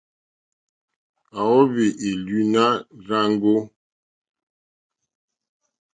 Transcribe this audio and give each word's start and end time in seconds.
À 1.39 1.41
wóhwì 1.49 1.85
ìlùùnǎ 2.09 2.65
rzáŋɡó. 3.03 3.55